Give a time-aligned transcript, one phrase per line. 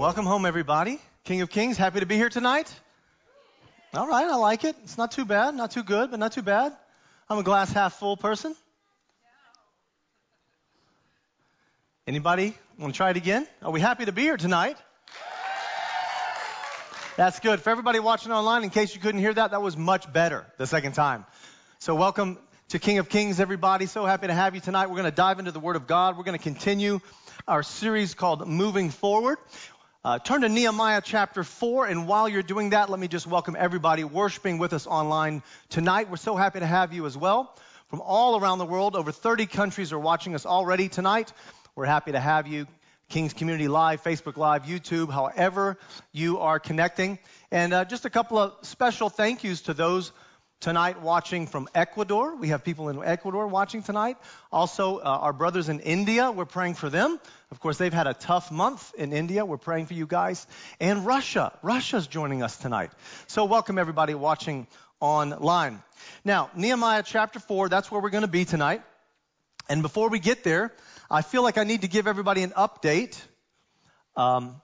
[0.00, 0.98] Welcome home, everybody.
[1.24, 2.74] King of Kings, happy to be here tonight.
[3.92, 4.74] All right, I like it.
[4.82, 6.72] It's not too bad, not too good, but not too bad.
[7.28, 8.56] I'm a glass half full person.
[12.06, 13.46] Anybody want to try it again?
[13.60, 14.78] Are we happy to be here tonight?
[17.18, 17.60] That's good.
[17.60, 20.66] For everybody watching online, in case you couldn't hear that, that was much better the
[20.66, 21.26] second time.
[21.78, 22.38] So welcome
[22.70, 23.84] to King of Kings, everybody.
[23.84, 24.86] So happy to have you tonight.
[24.86, 26.16] We're going to dive into the Word of God.
[26.16, 27.00] We're going to continue
[27.46, 29.36] our series called Moving Forward.
[30.02, 33.54] Uh, turn to Nehemiah chapter 4, and while you're doing that, let me just welcome
[33.58, 36.08] everybody worshiping with us online tonight.
[36.08, 37.54] We're so happy to have you as well.
[37.88, 41.34] From all around the world, over 30 countries are watching us already tonight.
[41.76, 42.66] We're happy to have you.
[43.10, 45.76] King's Community Live, Facebook Live, YouTube, however
[46.12, 47.18] you are connecting.
[47.50, 50.12] And uh, just a couple of special thank yous to those
[50.60, 52.36] tonight watching from Ecuador.
[52.36, 54.18] We have people in Ecuador watching tonight.
[54.52, 57.18] Also, uh, our brothers in India, we're praying for them.
[57.50, 59.46] Of course, they've had a tough month in India.
[59.46, 60.46] We're praying for you guys.
[60.78, 61.58] And Russia.
[61.62, 62.90] Russia's joining us tonight.
[63.26, 64.66] So, welcome everybody watching
[65.00, 65.82] online.
[66.26, 68.82] Now, Nehemiah chapter 4, that's where we're going to be tonight.
[69.70, 70.74] And before we get there,
[71.10, 73.18] I feel like I need to give everybody an update.
[74.14, 74.60] Um,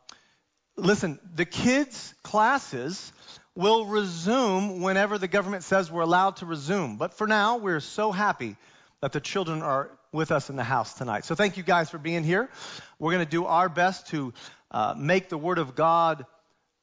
[0.76, 3.12] listen, the kids' classes
[3.56, 6.98] will resume whenever the government says we're allowed to resume.
[6.98, 8.56] But for now, we're so happy
[9.00, 11.24] that the children are with us in the house tonight.
[11.24, 12.50] So thank you guys for being here.
[12.98, 14.34] We're going to do our best to
[14.70, 16.26] uh, make the Word of God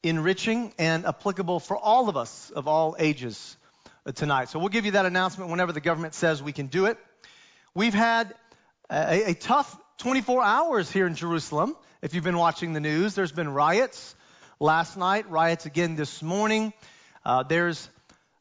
[0.01, 3.55] enriching and applicable for all of us of all ages
[4.05, 4.49] uh, tonight.
[4.49, 6.97] So we'll give you that announcement whenever the government says we can do it.
[7.75, 8.33] We've had
[8.89, 11.75] a, a tough 24 hours here in Jerusalem.
[12.01, 14.15] If you've been watching the news, there's been riots
[14.59, 16.73] last night, riots again this morning.
[17.25, 17.89] Uh, there's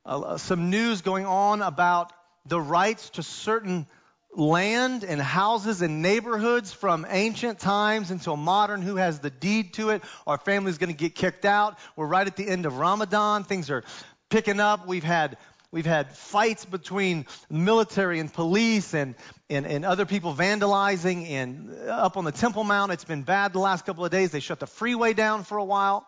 [0.04, 2.12] uh, some news going on about
[2.46, 3.86] the rights to certain
[4.34, 8.82] land and houses and neighborhoods from ancient times until modern.
[8.82, 10.02] Who has the deed to it?
[10.26, 11.78] Our family's going to get kicked out.
[11.96, 13.44] We're right at the end of Ramadan.
[13.44, 13.84] Things are
[14.30, 14.86] picking up.
[14.86, 15.36] We've had
[15.72, 19.14] We've had fights between military and police and,
[19.48, 22.92] and, and other people vandalizing and up on the Temple Mount.
[22.92, 24.32] It's been bad the last couple of days.
[24.32, 26.06] They shut the freeway down for a while.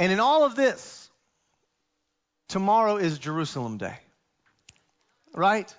[0.00, 1.08] And in all of this,
[2.48, 3.96] tomorrow is Jerusalem Day.
[5.32, 5.72] Right?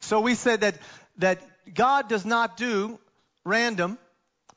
[0.00, 0.76] So we said that,
[1.18, 1.40] that
[1.72, 2.98] God does not do
[3.44, 3.96] random,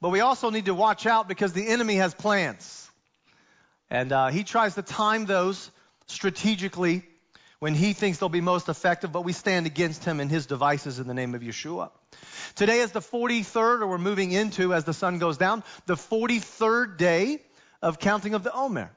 [0.02, 2.90] but we also need to watch out because the enemy has plans.
[3.92, 5.70] And uh, he tries to time those
[6.12, 7.04] strategically
[7.60, 11.00] when he thinks they'll be most effective, but we stand against him and his devices
[11.00, 11.92] in the name of Yeshua.
[12.56, 16.98] Today is the 43rd, or we're moving into, as the sun goes down, the 43rd
[16.98, 17.40] day
[17.82, 18.92] of counting of the Omer.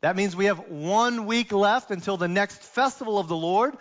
[0.00, 3.76] That means we have one week left until the next festival of the Lord,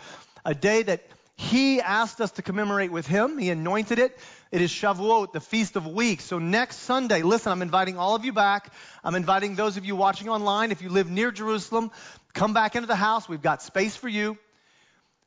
[0.45, 1.03] a day that
[1.35, 3.39] he asked us to commemorate with him.
[3.39, 4.15] He anointed it.
[4.51, 6.23] It is Shavuot, the Feast of Weeks.
[6.23, 8.71] So next Sunday, listen, I'm inviting all of you back.
[9.03, 10.71] I'm inviting those of you watching online.
[10.71, 11.89] If you live near Jerusalem,
[12.33, 13.27] come back into the house.
[13.27, 14.37] We've got space for you.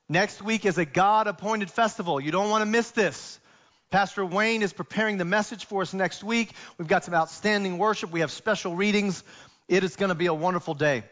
[0.09, 2.21] Next week is a God appointed festival.
[2.21, 3.39] You don't want to miss this.
[3.91, 6.53] Pastor Wayne is preparing the message for us next week.
[6.79, 8.11] We've got some outstanding worship.
[8.11, 9.23] We have special readings.
[9.69, 11.05] It is going to be a wonderful day.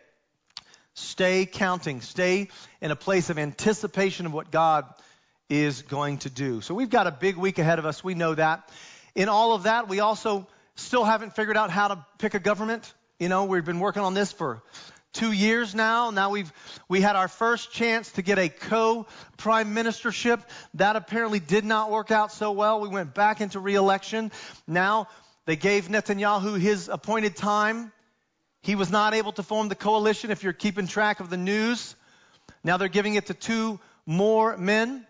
[0.94, 2.00] Stay counting.
[2.00, 2.48] Stay
[2.81, 4.84] in a place of anticipation of what God
[5.48, 6.60] is going to do.
[6.60, 8.02] So we've got a big week ahead of us.
[8.02, 8.69] We know that.
[9.14, 12.92] In all of that, we also still haven't figured out how to pick a government.
[13.19, 14.62] You know, we've been working on this for
[15.12, 16.10] two years now.
[16.10, 16.52] Now we've
[16.88, 20.40] we had our first chance to get a co-prime ministership.
[20.74, 22.80] That apparently did not work out so well.
[22.80, 24.32] We went back into re-election.
[24.66, 25.08] Now
[25.46, 27.92] they gave Netanyahu his appointed time.
[28.62, 30.30] He was not able to form the coalition.
[30.30, 31.96] If you're keeping track of the news,
[32.62, 35.06] now they're giving it to two more men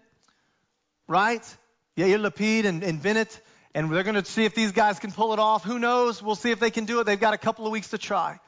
[1.12, 1.56] right?
[1.96, 3.40] Yair Lapid and, and Bennett,
[3.74, 5.64] and they're going to see if these guys can pull it off.
[5.64, 6.22] Who knows?
[6.22, 7.04] We'll see if they can do it.
[7.04, 8.40] They've got a couple of weeks to try.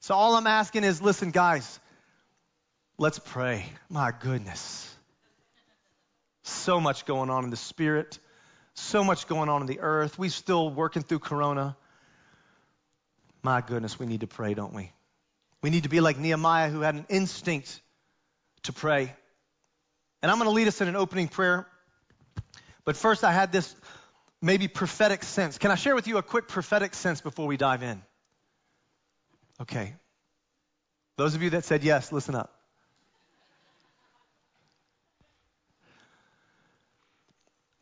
[0.00, 1.78] So all I'm asking is, listen, guys,
[2.96, 3.66] let's pray.
[3.90, 4.86] My goodness.
[6.42, 8.18] So much going on in the spirit,
[8.72, 10.18] so much going on in the earth.
[10.18, 11.76] We're still working through Corona.
[13.42, 14.90] My goodness, we need to pray, don't we?
[15.62, 17.82] We need to be like Nehemiah, who had an instinct
[18.62, 19.14] to pray.
[20.22, 21.66] And I'm going to lead us in an opening prayer.
[22.86, 23.74] But first, I had this
[24.40, 25.58] maybe prophetic sense.
[25.58, 28.00] Can I share with you a quick prophetic sense before we dive in?
[29.60, 29.94] Okay.
[31.16, 32.54] Those of you that said yes, listen up.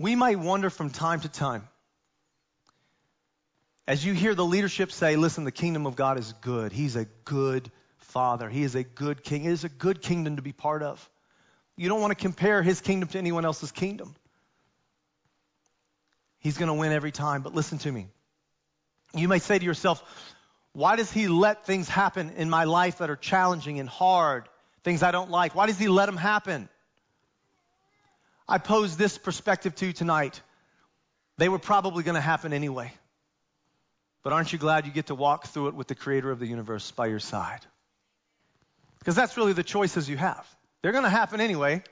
[0.00, 1.69] We might wonder from time to time,
[3.86, 6.72] as you hear the leadership say, listen, the kingdom of God is good.
[6.72, 8.48] He's a good father.
[8.48, 9.44] He is a good king.
[9.44, 11.08] It is a good kingdom to be part of.
[11.76, 14.14] You don't want to compare his kingdom to anyone else's kingdom.
[16.38, 17.42] He's going to win every time.
[17.42, 18.08] But listen to me.
[19.14, 20.02] You may say to yourself,
[20.78, 24.48] why does he let things happen in my life that are challenging and hard,
[24.84, 25.56] things I don't like?
[25.56, 26.69] Why does he let them happen?
[28.48, 30.40] I pose this perspective to you tonight.
[31.36, 32.92] They were probably going to happen anyway.
[34.22, 36.46] But aren't you glad you get to walk through it with the creator of the
[36.46, 37.66] universe by your side?
[39.00, 40.46] Because that's really the choices you have.
[40.82, 41.82] They're going to happen anyway.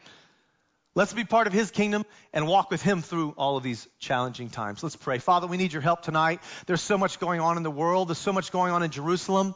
[0.97, 4.49] Let's be part of his kingdom and walk with him through all of these challenging
[4.49, 4.83] times.
[4.83, 5.19] Let's pray.
[5.19, 6.41] Father, we need your help tonight.
[6.67, 9.55] There's so much going on in the world, there's so much going on in Jerusalem.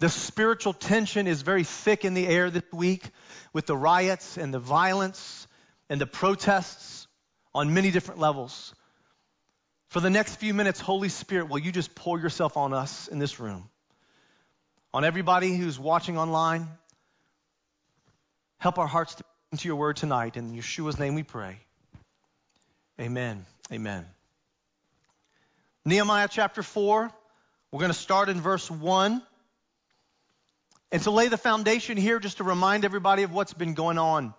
[0.00, 3.04] The spiritual tension is very thick in the air this week
[3.52, 5.46] with the riots and the violence
[5.90, 7.06] and the protests
[7.54, 8.74] on many different levels.
[9.88, 13.18] For the next few minutes, Holy Spirit, will you just pour yourself on us in
[13.18, 13.68] this room?
[14.94, 16.68] On everybody who's watching online,
[18.58, 20.36] help our hearts to into your word tonight.
[20.36, 21.58] In Yeshua's name we pray.
[23.00, 23.46] Amen.
[23.72, 24.04] Amen.
[25.84, 27.12] Nehemiah chapter 4,
[27.70, 29.22] we're going to start in verse 1.
[30.92, 34.34] And to lay the foundation here, just to remind everybody of what's been going on.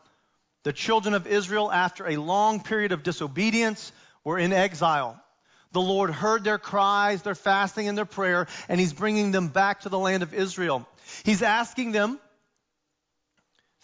[0.64, 3.92] The children of Israel, after a long period of disobedience,
[4.24, 5.22] were in exile.
[5.72, 9.82] The Lord heard their cries, their fasting, and their prayer, and He's bringing them back
[9.82, 10.88] to the land of Israel.
[11.24, 12.20] He's asking them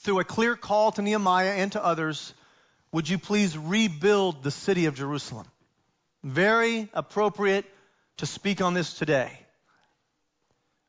[0.04, 2.34] through a clear call to Nehemiah and to others,
[2.92, 5.48] would you please rebuild the city of Jerusalem?
[6.24, 7.66] Very appropriate
[8.18, 9.32] to speak on this today.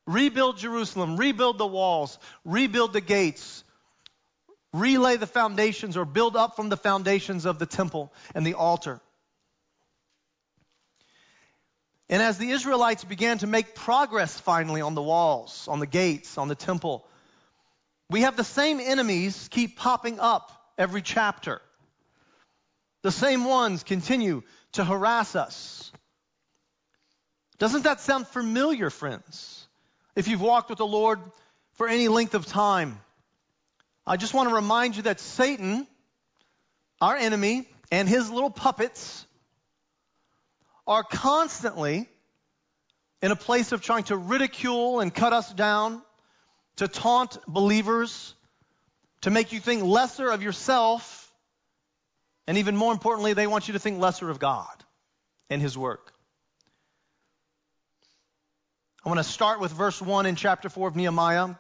[0.07, 3.65] Rebuild Jerusalem, rebuild the walls, rebuild the gates,
[4.73, 9.01] relay the foundations or build up from the foundations of the temple and the altar.
[12.11, 16.37] And as the Israelites began to make progress finally on the walls, on the gates,
[16.37, 17.07] on the temple,
[18.11, 21.61] we have the same enemies keep popping up every chapter.
[23.03, 24.43] The same ones continue
[24.73, 25.93] to harass us.
[27.59, 29.67] Doesn't that sound familiar, friends?
[30.17, 31.21] If you've walked with the Lord
[31.75, 32.99] for any length of time,
[34.07, 35.87] I just want to remind you that Satan,
[37.01, 39.27] our enemy, and his little puppets
[40.87, 42.09] are constantly
[43.23, 46.03] in a place of trying to ridicule and cut us down
[46.77, 48.35] to taunt believers,
[49.23, 51.33] to make you think lesser of yourself,
[52.47, 54.85] and even more importantly, they want you to think lesser of God
[55.49, 56.13] and His work.
[59.05, 61.55] I want to start with verse 1 in chapter 4 of Nehemiah.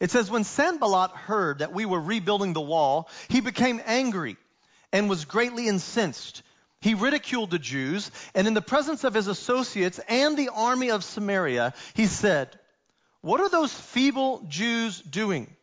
[0.00, 4.36] It says, When Sanballat heard that we were rebuilding the wall, he became angry
[4.92, 6.42] and was greatly incensed.
[6.80, 11.04] He ridiculed the Jews, and in the presence of his associates and the army of
[11.04, 12.58] Samaria, he said,
[13.20, 15.54] What are those feeble Jews doing?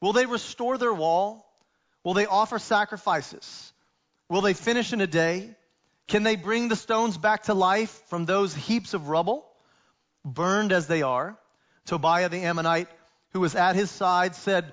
[0.00, 1.46] Will they restore their wall?
[2.04, 3.72] Will they offer sacrifices?
[4.28, 5.50] Will they finish in a day?
[6.06, 9.44] Can they bring the stones back to life from those heaps of rubble,
[10.24, 11.36] burned as they are?
[11.86, 12.88] Tobiah the Ammonite,
[13.32, 14.72] who was at his side, said,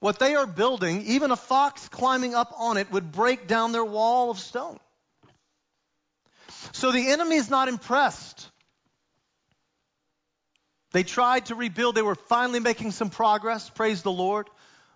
[0.00, 3.84] what they are building, even a fox climbing up on it would break down their
[3.84, 4.78] wall of stone.
[6.72, 8.50] So the enemy is not impressed.
[10.92, 11.94] They tried to rebuild.
[11.94, 14.48] They were finally making some progress, praise the Lord,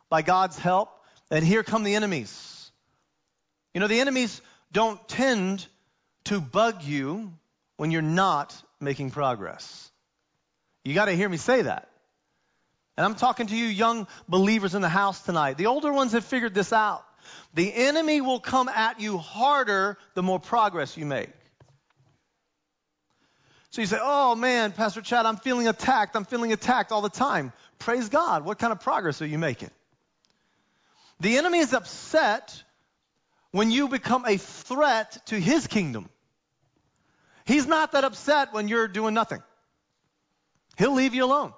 [0.08, 0.91] by God's help.
[1.31, 2.73] And here come the enemies.
[3.75, 4.40] You know, the enemies
[4.73, 5.66] don't tend
[6.25, 7.33] to bug you
[7.76, 9.90] when you're not making progress.
[10.85, 11.89] You got to hear me say that.
[13.00, 15.57] And I'm talking to you young believers in the house tonight.
[15.57, 17.02] The older ones have figured this out.
[17.54, 21.30] The enemy will come at you harder the more progress you make.
[23.71, 26.14] So you say, oh man, Pastor Chad, I'm feeling attacked.
[26.14, 27.54] I'm feeling attacked all the time.
[27.78, 28.45] Praise God.
[28.45, 29.71] What kind of progress are you making?
[31.21, 32.62] The enemy is upset
[33.50, 36.11] when you become a threat to his kingdom.
[37.47, 39.42] He's not that upset when you're doing nothing.
[40.76, 41.54] He'll leave you alone.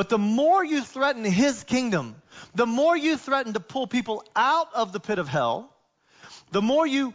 [0.00, 2.16] But the more you threaten his kingdom,
[2.54, 5.70] the more you threaten to pull people out of the pit of hell,
[6.52, 7.12] the more you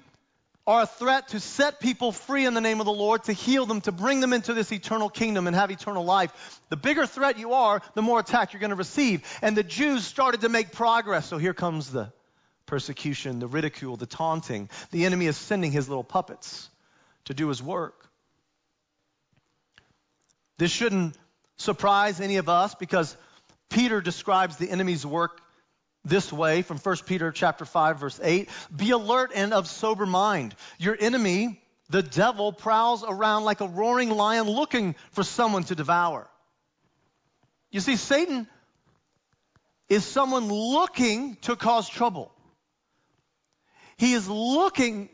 [0.68, 3.66] are a threat to set people free in the name of the Lord, to heal
[3.66, 6.62] them, to bring them into this eternal kingdom and have eternal life.
[6.70, 9.24] The bigger threat you are, the more attack you're going to receive.
[9.42, 11.26] And the Jews started to make progress.
[11.26, 12.14] So here comes the
[12.68, 14.70] persecution, the ridicule, the taunting.
[14.92, 16.70] The enemy is sending his little puppets
[17.24, 18.08] to do his work.
[20.60, 21.18] This shouldn't
[21.58, 23.16] surprise any of us because
[23.70, 25.42] Peter describes the enemy's work
[26.04, 30.56] this way from 1 Peter chapter 5 verse 8, be alert and of sober mind.
[30.78, 36.28] Your enemy, the devil, prowls around like a roaring lion looking for someone to devour.
[37.72, 38.48] You see Satan
[39.90, 42.32] is someone looking to cause trouble.
[43.98, 45.10] He is looking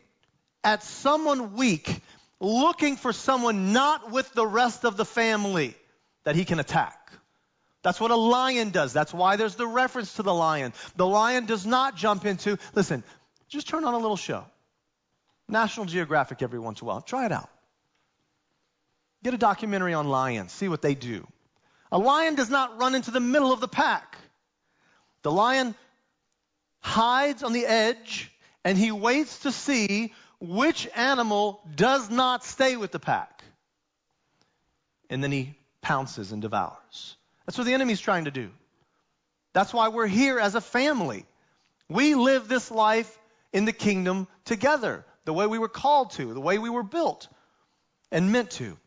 [0.64, 2.00] at someone weak,
[2.40, 5.74] looking for someone not with the rest of the family
[6.24, 6.98] that he can attack.
[7.82, 8.92] That's what a lion does.
[8.92, 10.72] That's why there's the reference to the lion.
[10.96, 13.02] The lion does not jump into, listen,
[13.48, 14.44] just turn on a little show.
[15.48, 17.00] National Geographic every once in a while.
[17.00, 17.50] Try it out.
[19.24, 21.26] Get a documentary on lions, see what they do.
[21.90, 24.16] A lion does not run into the middle of the pack.
[25.22, 25.74] The lion
[26.80, 28.32] hides on the edge
[28.64, 33.44] and he waits to see which animal does not stay with the pack.
[35.10, 37.16] And then he pounces and devours.
[37.44, 38.50] That's what the enemy's trying to do.
[39.52, 41.26] That's why we're here as a family.
[41.88, 43.18] We live this life
[43.52, 47.28] in the kingdom together, the way we were called to, the way we were built
[48.10, 48.78] and meant to.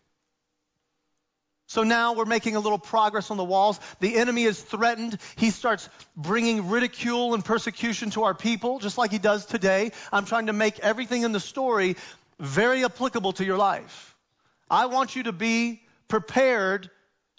[1.67, 3.79] So now we're making a little progress on the walls.
[3.99, 5.17] The enemy is threatened.
[5.35, 9.91] He starts bringing ridicule and persecution to our people, just like he does today.
[10.11, 11.95] I'm trying to make everything in the story
[12.39, 14.15] very applicable to your life.
[14.69, 16.89] I want you to be prepared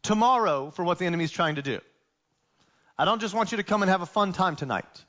[0.02, 1.80] tomorrow for what the enemy is trying to do.
[2.98, 5.04] I don't just want you to come and have a fun time tonight.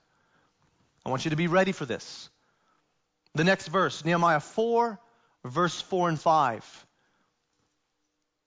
[1.06, 2.30] I want you to be ready for this.
[3.34, 5.00] The next verse, Nehemiah 4,
[5.46, 6.86] verse 4 and 5.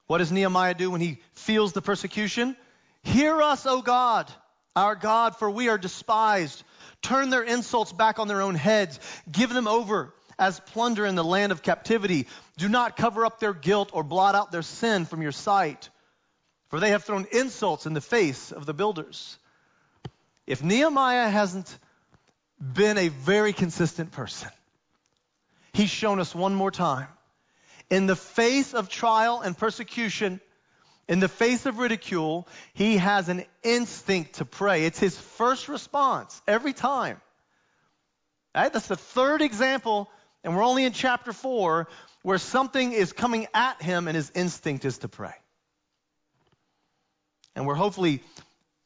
[0.06, 2.56] What does Nehemiah do when he feels the persecution?
[3.02, 4.30] Hear us, O God,
[4.76, 6.62] our God, for we are despised.
[7.00, 8.98] Turn their insults back on their own heads.
[9.30, 12.26] Give them over as plunder in the land of captivity.
[12.56, 15.88] Do not cover up their guilt or blot out their sin from your sight,
[16.68, 19.38] for they have thrown insults in the face of the builders.
[20.46, 21.78] If Nehemiah hasn't
[22.60, 24.50] been a very consistent person,
[25.72, 27.06] he's shown us one more time
[27.90, 30.40] in the face of trial and persecution,
[31.08, 34.84] in the face of ridicule, he has an instinct to pray.
[34.84, 37.20] It's his first response every time.
[38.54, 38.72] Right?
[38.72, 40.08] That's the third example,
[40.42, 41.88] and we're only in chapter 4,
[42.22, 45.34] where something is coming at him and his instinct is to pray.
[47.54, 48.22] And we're hopefully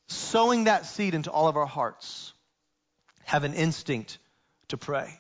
[0.08, 2.32] sowing that seed into all of our hearts.
[3.24, 4.18] Have an instinct
[4.68, 5.18] to pray.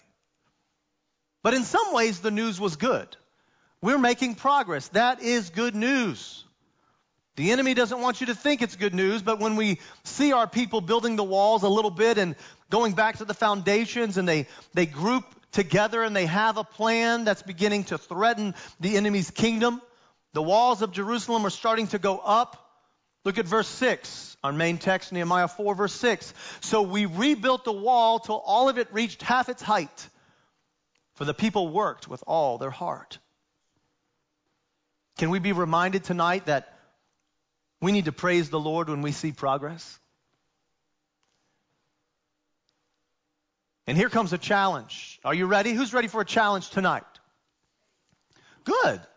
[1.42, 3.16] But in some ways, the news was good.
[3.80, 4.88] We're making progress.
[4.88, 6.44] That is good news.
[7.36, 10.46] The enemy doesn't want you to think it's good news, but when we see our
[10.46, 12.36] people building the walls a little bit and
[12.70, 15.24] going back to the foundations and they, they group
[15.54, 19.80] together and they have a plan that's beginning to threaten the enemy's kingdom,
[20.34, 22.60] the walls of Jerusalem are starting to go up.
[23.24, 26.34] Look at verse 6, our main text, Nehemiah 4, verse 6.
[26.60, 30.08] So we rebuilt the wall till all of it reached half its height,
[31.14, 33.18] for the people worked with all their heart.
[35.16, 36.68] Can we be reminded tonight that
[37.80, 39.98] we need to praise the Lord when we see progress?
[43.86, 45.20] And here comes a challenge.
[45.24, 45.72] Are you ready?
[45.72, 47.04] Who's ready for a challenge tonight?
[48.64, 48.96] Good.
[48.96, 49.08] A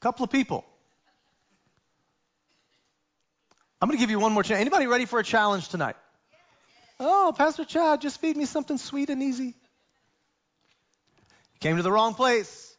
[0.00, 0.64] couple of people.
[3.80, 4.60] I'm going to give you one more chance.
[4.60, 5.96] Anybody ready for a challenge tonight?
[6.98, 9.44] Oh, Pastor Chad, just feed me something sweet and easy.
[9.44, 9.54] You
[11.60, 12.74] came to the wrong place.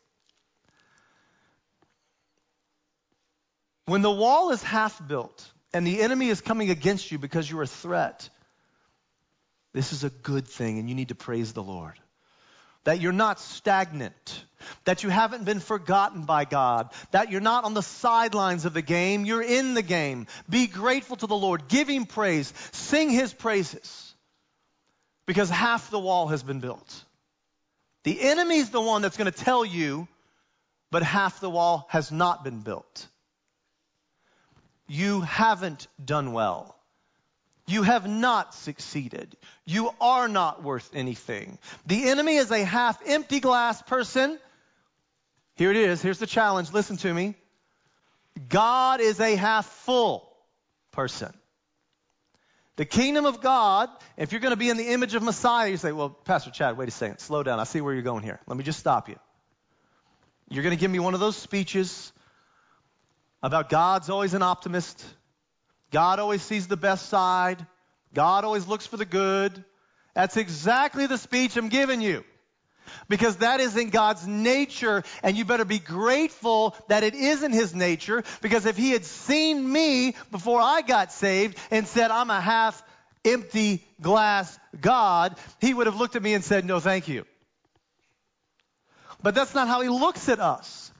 [3.86, 7.64] When the wall is half built and the enemy is coming against you because you're
[7.64, 8.30] a threat,
[9.78, 11.94] this is a good thing and you need to praise the Lord.
[12.86, 14.46] That you're not stagnant,
[14.86, 18.82] that you haven't been forgotten by God, that you're not on the sidelines of the
[18.82, 20.28] game, you're in the game.
[20.50, 24.16] Be grateful to the Lord, give Him praise, sing His praises,
[25.26, 27.04] because half the wall has been built.
[28.04, 30.08] The enemy's the one that's going to tell you,
[30.92, 33.08] but half the wall has not been built
[34.88, 36.77] you haven't done well.
[37.68, 39.36] You have not succeeded.
[39.66, 41.60] You are not worth anything.
[41.86, 44.40] The enemy is a half empty glass person.
[45.56, 46.02] Here it is.
[46.02, 46.72] Here's the challenge.
[46.72, 47.36] Listen to me.
[48.48, 50.32] God is a half full
[50.92, 51.34] person.
[52.78, 55.78] The kingdom of God, if you're going to be in the image of Messiah, you
[55.78, 57.18] say, well, Pastor Chad, wait a second.
[57.18, 57.60] Slow down.
[57.60, 58.40] I see where you're going here.
[58.48, 59.18] Let me just stop you.
[60.50, 62.14] You're going to give me one of those speeches
[63.44, 65.04] about God's always an optimist.
[65.92, 67.66] God always sees the best side.
[68.14, 69.64] God always looks for the good.
[70.14, 72.24] That's exactly the speech I'm giving you.
[73.10, 77.52] Because that is in God's nature, and you better be grateful that it is in
[77.52, 78.24] His nature.
[78.42, 82.82] Because if He had seen me before I got saved and said, I'm a half
[83.26, 87.26] empty glass God, He would have looked at me and said, No, thank you.
[89.22, 90.92] But that's not how He looks at us.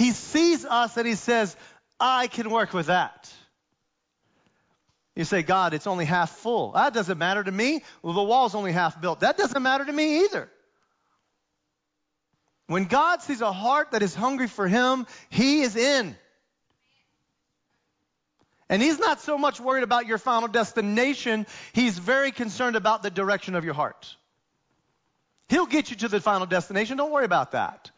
[0.00, 1.54] He sees us and he says,
[2.00, 3.30] I can work with that.
[5.16, 6.72] You say, God, it's only half full.
[6.72, 7.82] That doesn't matter to me.
[8.02, 9.20] Well, the wall's only half built.
[9.20, 10.48] That doesn't matter to me either.
[12.66, 16.16] When God sees a heart that is hungry for Him, He is in.
[18.68, 23.10] And He's not so much worried about your final destination, He's very concerned about the
[23.10, 24.14] direction of your heart.
[25.48, 26.96] He'll get you to the final destination.
[26.96, 27.90] Don't worry about that.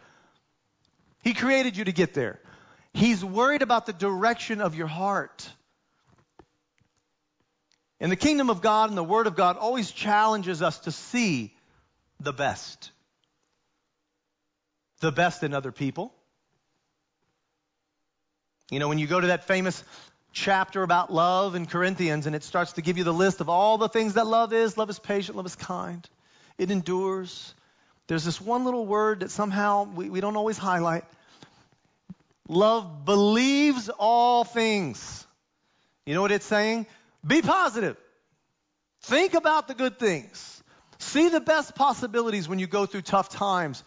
[1.22, 2.40] He created you to get there.
[2.94, 5.48] He's worried about the direction of your heart.
[8.02, 11.54] And the kingdom of God and the Word of God always challenges us to see
[12.18, 12.90] the best.
[14.98, 16.12] The best in other people.
[18.72, 19.84] You know, when you go to that famous
[20.32, 23.78] chapter about love in Corinthians and it starts to give you the list of all
[23.78, 26.04] the things that love is love is patient, love is kind.
[26.58, 27.54] It endures.
[28.08, 31.04] There's this one little word that somehow we, we don't always highlight.
[32.48, 35.24] Love believes all things.
[36.04, 36.86] You know what it's saying?
[37.26, 37.96] Be positive.
[39.02, 40.62] Think about the good things.
[40.98, 43.82] See the best possibilities when you go through tough times.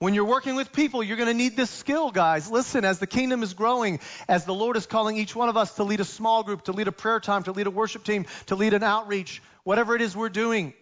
[0.00, 2.50] When you're working with people, you're going to need this skill, guys.
[2.50, 5.74] Listen, as the kingdom is growing, as the Lord is calling each one of us
[5.74, 8.24] to lead a small group, to lead a prayer time, to lead a worship team,
[8.46, 10.72] to lead an outreach, whatever it is we're doing,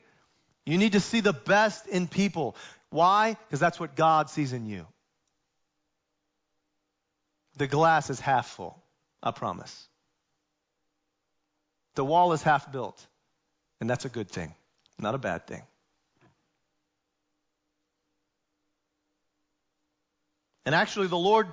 [0.65, 2.55] you need to see the best in people.
[2.91, 3.37] Why?
[3.49, 4.87] Because that's what God sees in you.
[7.57, 8.81] The glass is half full,
[9.23, 9.89] I promise.
[11.95, 13.05] The wall is half built,
[13.81, 14.55] and that's a good thing,
[14.99, 15.63] not a bad thing.
[20.65, 21.49] And actually, the Lord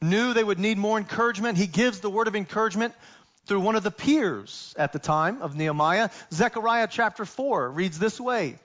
[0.00, 1.58] knew they would need more encouragement.
[1.58, 2.94] He gives the word of encouragement
[3.46, 6.10] through one of the peers at the time of Nehemiah.
[6.32, 8.58] Zechariah chapter 4 reads this way.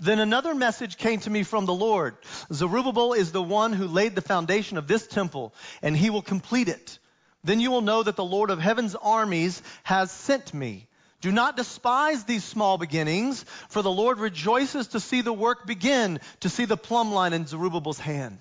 [0.00, 2.16] Then another message came to me from the Lord.
[2.52, 6.68] Zerubbabel is the one who laid the foundation of this temple, and he will complete
[6.68, 6.98] it.
[7.44, 10.86] Then you will know that the Lord of heaven's armies has sent me.
[11.20, 16.20] Do not despise these small beginnings, for the Lord rejoices to see the work begin,
[16.40, 18.38] to see the plumb line in Zerubbabel's hand.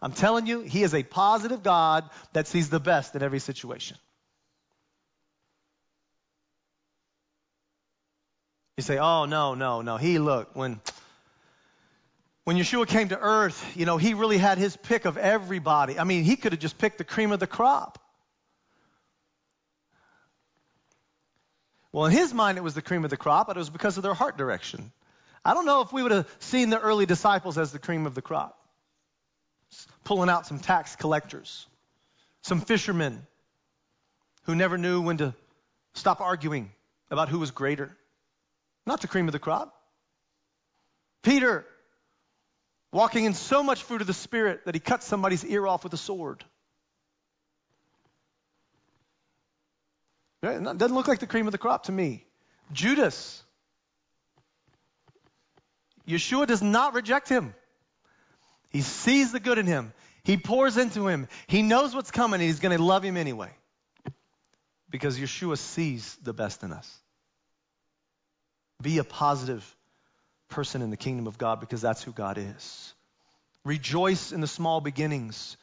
[0.00, 3.96] I'm telling you, he is a positive God that sees the best in every situation.
[8.76, 9.96] You say, oh, no, no, no.
[9.96, 10.80] He, look, when,
[12.42, 15.98] when Yeshua came to earth, you know, he really had his pick of everybody.
[15.98, 18.00] I mean, he could have just picked the cream of the crop.
[21.92, 23.96] Well, in his mind, it was the cream of the crop, but it was because
[23.96, 24.90] of their heart direction.
[25.44, 28.16] I don't know if we would have seen the early disciples as the cream of
[28.16, 28.58] the crop,
[30.02, 31.66] pulling out some tax collectors,
[32.42, 33.24] some fishermen
[34.44, 35.34] who never knew when to
[35.92, 36.72] stop arguing
[37.12, 37.96] about who was greater.
[38.86, 39.74] Not the cream of the crop.
[41.22, 41.66] Peter,
[42.92, 45.92] walking in so much fruit of the Spirit that he cut somebody's ear off with
[45.94, 46.44] a sword.
[50.42, 52.26] It doesn't look like the cream of the crop to me.
[52.72, 53.42] Judas.
[56.06, 57.54] Yeshua does not reject him.
[58.68, 59.94] He sees the good in him.
[60.22, 61.28] He pours into him.
[61.46, 63.50] He knows what's coming and he's going to love him anyway.
[64.90, 67.00] Because Yeshua sees the best in us.
[68.84, 69.64] Be a positive
[70.50, 72.94] person in the kingdom of God because that's who God is.
[73.64, 75.56] Rejoice in the small beginnings.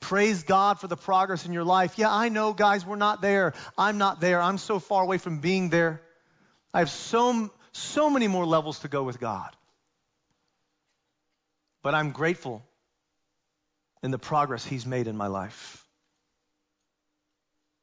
[0.00, 1.98] Praise God for the progress in your life.
[1.98, 3.54] Yeah, I know, guys, we're not there.
[3.78, 4.42] I'm not there.
[4.42, 6.02] I'm so far away from being there.
[6.74, 9.54] I have so, so many more levels to go with God.
[11.80, 12.64] But I'm grateful
[14.02, 15.86] in the progress He's made in my life.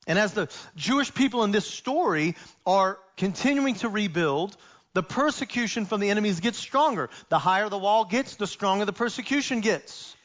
[0.06, 4.58] And as the Jewish people in this story are continuing to rebuild,
[4.94, 7.10] the persecution from the enemies gets stronger.
[7.30, 10.16] The higher the wall gets, the stronger the persecution gets.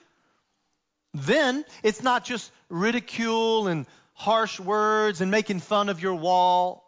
[1.15, 6.85] Then it's not just ridicule and harsh words and making fun of your wall.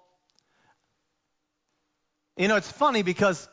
[2.37, 3.49] You know, it's funny because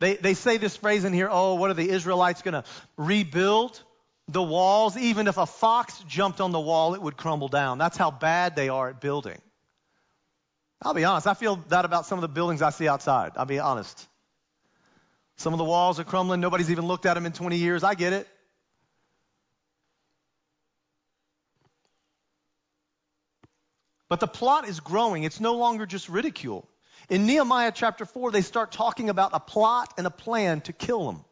[0.00, 2.64] they, they say this phrase in here oh, what are the Israelites going to
[2.96, 3.80] rebuild
[4.28, 4.96] the walls?
[4.96, 7.78] Even if a fox jumped on the wall, it would crumble down.
[7.78, 9.40] That's how bad they are at building.
[10.82, 13.32] I'll be honest, I feel that about some of the buildings I see outside.
[13.36, 14.08] I'll be honest.
[15.36, 16.40] Some of the walls are crumbling.
[16.40, 17.84] Nobody's even looked at them in 20 years.
[17.84, 18.28] I get it.
[24.08, 25.22] But the plot is growing.
[25.22, 26.68] It's no longer just ridicule.
[27.08, 31.06] In Nehemiah chapter 4, they start talking about a plot and a plan to kill
[31.06, 31.24] them,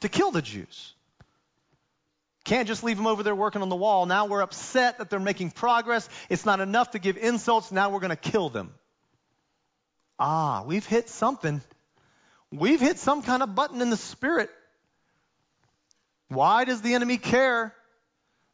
[0.00, 0.94] to kill the Jews.
[2.44, 4.06] Can't just leave them over there working on the wall.
[4.06, 6.08] Now we're upset that they're making progress.
[6.28, 7.70] It's not enough to give insults.
[7.70, 8.72] Now we're going to kill them.
[10.18, 11.60] Ah, we've hit something.
[12.50, 14.50] We've hit some kind of button in the spirit.
[16.28, 17.74] Why does the enemy care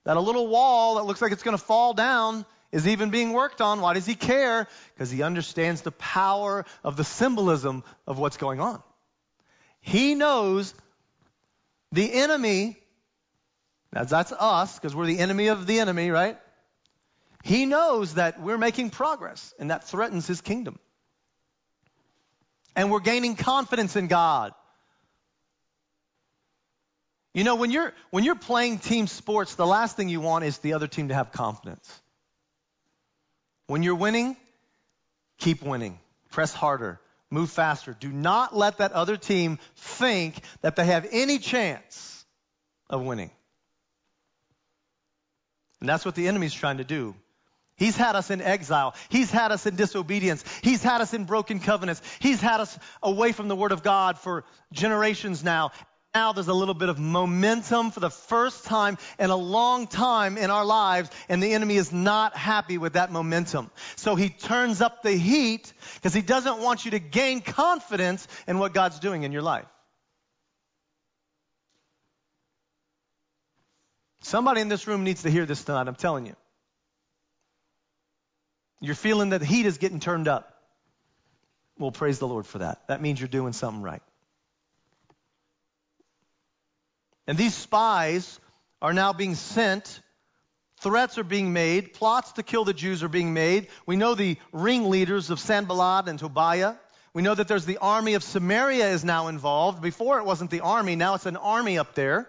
[0.04, 3.32] that a little wall that looks like it's going to fall down is even being
[3.32, 3.80] worked on.
[3.80, 4.68] Why does he care?
[4.94, 8.82] Because he understands the power of the symbolism of what's going on.
[9.80, 10.74] He knows
[11.92, 12.76] the enemy,
[13.96, 16.38] that's, that's us, because we're the enemy of the enemy, right?
[17.42, 20.78] He knows that we're making progress, and that threatens his kingdom.
[22.74, 24.52] And we're gaining confidence in God.
[27.32, 30.58] You know, when you're, when you're playing team sports, the last thing you want is
[30.58, 31.88] the other team to have confidence.
[33.66, 34.36] When you're winning,
[35.38, 35.98] keep winning.
[36.30, 37.00] Press harder.
[37.30, 37.96] Move faster.
[37.98, 42.24] Do not let that other team think that they have any chance
[42.88, 43.30] of winning.
[45.86, 47.14] And that's what the enemy's trying to do.
[47.76, 48.96] He's had us in exile.
[49.08, 50.42] He's had us in disobedience.
[50.60, 52.02] He's had us in broken covenants.
[52.18, 55.70] He's had us away from the Word of God for generations now
[56.16, 60.38] now there's a little bit of momentum for the first time in a long time
[60.38, 63.70] in our lives, and the enemy is not happy with that momentum.
[63.96, 68.58] So he turns up the heat because he doesn't want you to gain confidence in
[68.58, 69.66] what God's doing in your life.
[74.26, 76.34] Somebody in this room needs to hear this tonight, I'm telling you.
[78.80, 80.52] You're feeling that the heat is getting turned up.
[81.78, 82.88] Well, praise the Lord for that.
[82.88, 84.02] That means you're doing something right.
[87.28, 88.40] And these spies
[88.82, 90.00] are now being sent.
[90.80, 91.94] Threats are being made.
[91.94, 93.68] Plots to kill the Jews are being made.
[93.86, 96.74] We know the ringleaders of Sanballat and Tobiah.
[97.14, 99.80] We know that there's the army of Samaria is now involved.
[99.80, 102.28] Before it wasn't the army, now it's an army up there.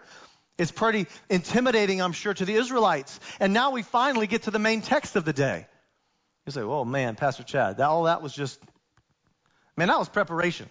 [0.58, 3.20] It's pretty intimidating, I'm sure, to the Israelites.
[3.40, 5.68] And now we finally get to the main text of the day.
[6.46, 8.60] You say, oh man, Pastor Chad, that, all that was just,
[9.76, 10.68] man, that was preparation.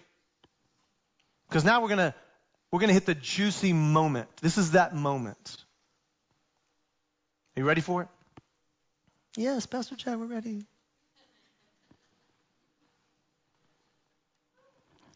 [1.47, 2.13] Because now we're going to
[2.71, 4.27] we're going to hit the juicy moment.
[4.41, 5.57] This is that moment.
[7.55, 8.07] Are you ready for it?
[9.37, 10.65] Yes, Pastor Chad, we're ready.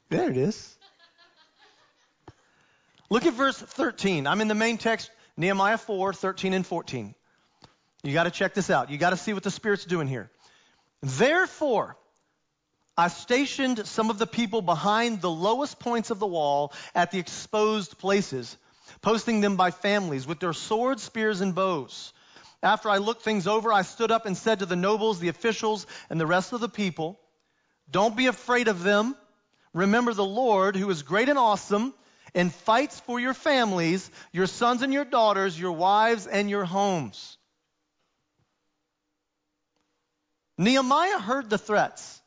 [0.09, 0.77] There it is.
[3.11, 4.25] Look at verse 13.
[4.25, 7.13] I'm in the main text, Nehemiah 4, 13 and 14.
[8.03, 8.89] You got to check this out.
[8.89, 10.31] You got to see what the Spirit's doing here.
[11.01, 11.97] Therefore,
[12.97, 17.19] I stationed some of the people behind the lowest points of the wall at the
[17.19, 18.55] exposed places,
[19.01, 22.13] posting them by families with their swords, spears, and bows.
[22.63, 25.85] After I looked things over, I stood up and said to the nobles, the officials,
[26.09, 27.19] and the rest of the people,
[27.91, 29.17] Don't be afraid of them.
[29.73, 31.93] Remember the Lord, who is great and awesome,
[32.33, 37.37] and fights for your families, your sons and your daughters, your wives and your homes.
[40.57, 42.21] Nehemiah heard the threats.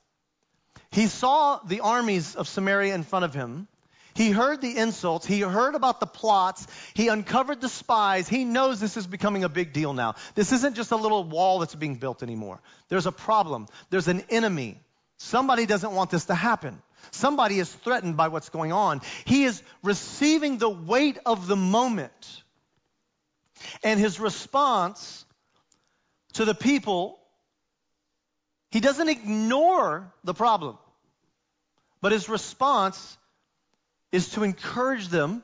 [0.91, 3.69] He saw the armies of Samaria in front of him.
[4.15, 5.27] He heard the insults.
[5.27, 6.67] He heard about the plots.
[6.95, 8.29] He uncovered the spies.
[8.29, 10.15] He knows this is becoming a big deal now.
[10.37, 12.61] This isn't just a little wall that's being built anymore.
[12.89, 13.67] There's a problem.
[13.91, 14.81] There's an enemy.
[15.17, 16.81] Somebody doesn't want this to happen.
[17.11, 19.01] Somebody is threatened by what's going on.
[19.25, 22.43] He is receiving the weight of the moment.
[23.83, 25.25] And his response
[26.35, 27.19] to the people,
[28.71, 30.79] he doesn't ignore the problem.
[32.01, 33.17] But his response
[34.13, 35.43] is to encourage them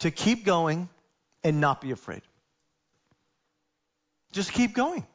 [0.00, 0.88] to keep going
[1.44, 2.22] and not be afraid.
[4.32, 5.06] Just keep going.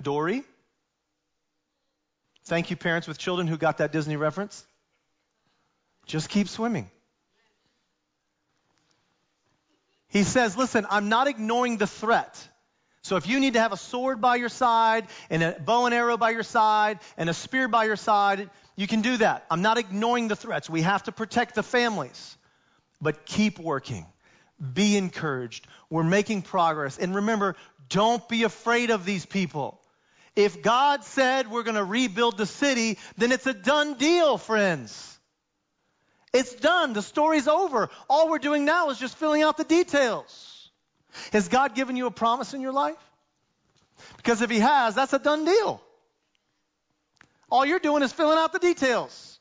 [0.00, 0.44] Dory,
[2.48, 4.64] thank you, parents with children who got that Disney reference.
[6.06, 6.90] Just keep swimming.
[10.08, 12.48] He says, Listen, I'm not ignoring the threat.
[13.02, 15.94] So if you need to have a sword by your side and a bow and
[15.94, 19.46] arrow by your side and a spear by your side, you can do that.
[19.50, 20.68] I'm not ignoring the threats.
[20.68, 22.36] We have to protect the families.
[23.00, 24.06] But keep working.
[24.74, 25.66] Be encouraged.
[25.88, 26.98] We're making progress.
[26.98, 27.54] And remember,
[27.88, 29.77] don't be afraid of these people.
[30.38, 35.18] If God said we're going to rebuild the city, then it's a done deal, friends.
[36.32, 36.92] It's done.
[36.92, 37.90] The story's over.
[38.08, 40.70] All we're doing now is just filling out the details.
[41.32, 42.94] Has God given you a promise in your life?
[44.16, 45.82] Because if He has, that's a done deal.
[47.50, 49.37] All you're doing is filling out the details.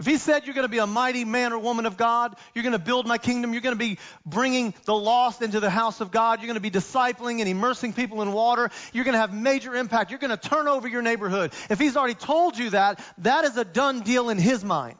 [0.00, 2.62] If He said you're going to be a mighty man or woman of God, you're
[2.62, 6.00] going to build my kingdom, you're going to be bringing the lost into the house
[6.00, 9.18] of God, you're going to be discipling and immersing people in water, you're going to
[9.18, 11.52] have major impact, you're going to turn over your neighborhood.
[11.68, 14.96] If He's already told you that, that is a done deal in His mind.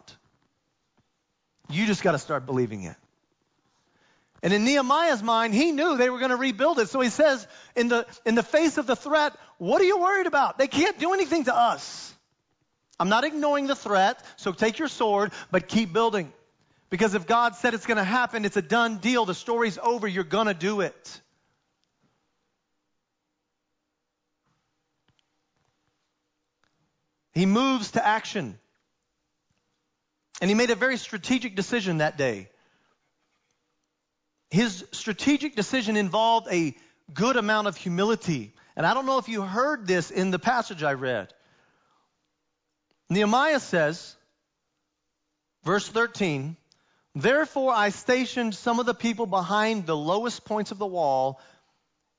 [1.70, 2.96] You just got to start believing it.
[4.42, 6.90] And in Nehemiah's mind, he knew they were going to rebuild it.
[6.90, 10.26] So he says, in the, in the face of the threat, what are you worried
[10.26, 10.58] about?
[10.58, 12.14] They can't do anything to us.
[13.00, 16.30] I'm not ignoring the threat, so take your sword, but keep building.
[16.90, 19.24] Because if God said it's going to happen, it's a done deal.
[19.24, 20.06] The story's over.
[20.06, 21.20] You're going to do it.
[27.32, 28.58] He moves to action.
[30.42, 32.50] And he made a very strategic decision that day.
[34.50, 36.74] His strategic decision involved a
[37.14, 38.52] good amount of humility.
[38.76, 41.32] And I don't know if you heard this in the passage I read.
[43.10, 44.16] Nehemiah says,
[45.64, 46.56] verse 13,
[47.14, 51.40] Therefore I stationed some of the people behind the lowest points of the wall,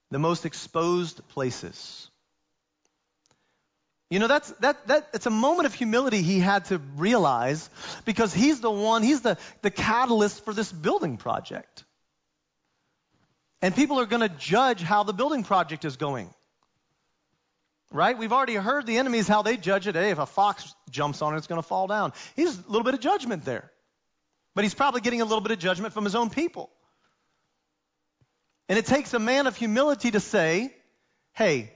[0.10, 2.10] the most exposed places.
[4.10, 7.70] You know, that's, that, that, it's a moment of humility he had to realize
[8.04, 11.86] because he's the one, he's the, the catalyst for this building project.
[13.62, 16.30] And people are going to judge how the building project is going.
[17.92, 18.18] Right?
[18.18, 19.96] We've already heard the enemies how they judge it.
[19.96, 22.14] Hey, if a fox jumps on it, it's going to fall down.
[22.36, 23.70] He's a little bit of judgment there.
[24.56, 26.70] But he's probably getting a little bit of judgment from his own people.
[28.70, 30.74] And it takes a man of humility to say,
[31.34, 31.74] hey,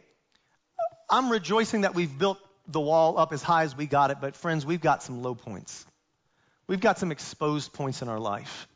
[1.09, 4.35] I'm rejoicing that we've built the wall up as high as we got it, but
[4.35, 5.85] friends, we've got some low points.
[6.67, 8.67] We've got some exposed points in our life.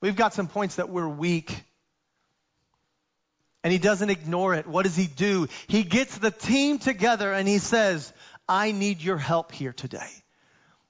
[0.00, 1.64] We've got some points that we're weak
[3.62, 4.66] and he doesn't ignore it.
[4.66, 5.48] What does he do?
[5.66, 8.12] He gets the team together and he says,
[8.48, 10.10] I need your help here today.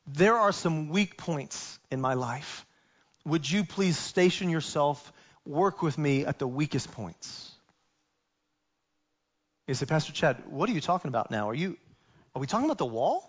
[0.06, 2.66] There are some weak points in my life.
[3.26, 5.12] Would you please station yourself,
[5.44, 7.50] work with me at the weakest points?
[9.66, 11.48] You say, Pastor Chad, what are you talking about now?
[11.50, 11.76] Are you
[12.34, 13.28] are we talking about the wall?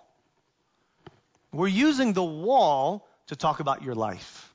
[1.51, 4.53] We're using the wall to talk about your life.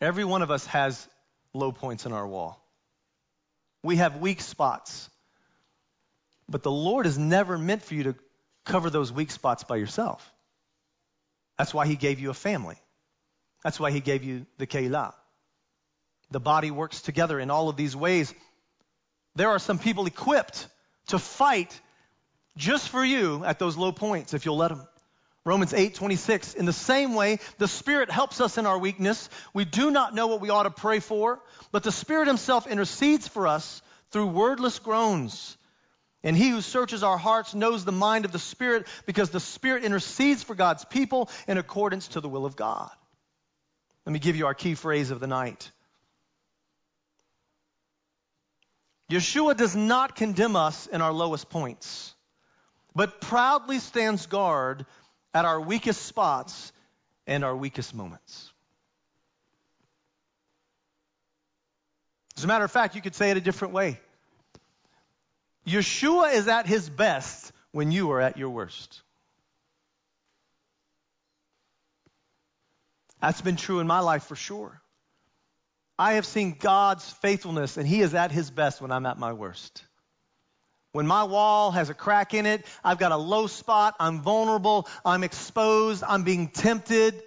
[0.00, 1.06] Every one of us has
[1.54, 2.61] low points in our wall.
[3.82, 5.08] We have weak spots.
[6.48, 8.14] But the Lord is never meant for you to
[8.64, 10.32] cover those weak spots by yourself.
[11.58, 12.76] That's why He gave you a family.
[13.64, 15.14] That's why He gave you the Kehilah.
[16.30, 18.34] The body works together in all of these ways.
[19.34, 20.66] There are some people equipped
[21.08, 21.78] to fight
[22.56, 24.86] just for you at those low points if you'll let them.
[25.44, 26.54] Romans 8, 26.
[26.54, 29.28] In the same way, the Spirit helps us in our weakness.
[29.52, 31.40] We do not know what we ought to pray for,
[31.72, 35.56] but the Spirit Himself intercedes for us through wordless groans.
[36.22, 39.82] And He who searches our hearts knows the mind of the Spirit because the Spirit
[39.82, 42.90] intercedes for God's people in accordance to the will of God.
[44.06, 45.70] Let me give you our key phrase of the night.
[49.10, 52.14] Yeshua does not condemn us in our lowest points,
[52.94, 54.86] but proudly stands guard
[55.34, 56.72] at our weakest spots
[57.26, 58.50] and our weakest moments.
[62.36, 64.00] As a matter of fact, you could say it a different way.
[65.66, 69.02] Yeshua is at his best when you are at your worst.
[73.20, 74.82] That's been true in my life for sure.
[75.98, 79.32] I have seen God's faithfulness, and He is at His best when I'm at my
[79.32, 79.84] worst.
[80.92, 84.86] When my wall has a crack in it, I've got a low spot, I'm vulnerable,
[85.04, 87.22] I'm exposed, I'm being tempted.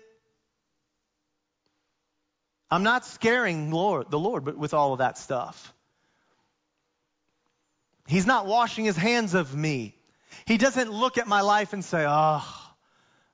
[2.70, 5.74] I'm not scaring Lord, the Lord but with all of that stuff.
[8.08, 9.96] He's not washing his hands of me.
[10.46, 12.66] He doesn't look at my life and say, oh,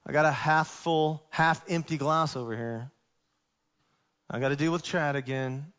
[0.06, 2.90] I got a half full, half empty glass over here.
[4.30, 5.74] I got to deal with Chad again.